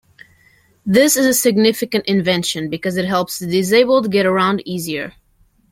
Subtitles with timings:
[0.83, 5.13] This is a significant invention because it helps the disabled get around easier.